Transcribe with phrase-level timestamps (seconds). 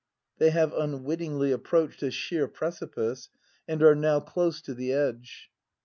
[0.39, 3.29] [They have unwittingly approached a sheer prec ipice,
[3.67, 5.51] and are now close to the edge.